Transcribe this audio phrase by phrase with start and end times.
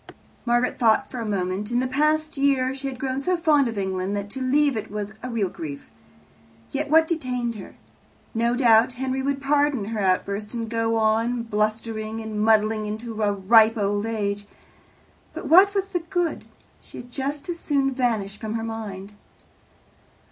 [0.45, 1.69] Margaret thought for a moment.
[1.69, 4.89] In the past year she had grown so fond of England that to leave it
[4.89, 5.91] was a real grief.
[6.71, 7.75] Yet what detained her?
[8.33, 13.31] No doubt Henry would pardon her outburst, and go on blustering and muddling into a
[13.31, 14.47] ripe old age.
[15.35, 16.45] But what was the good?
[16.81, 19.13] She had just as soon vanish from his mind.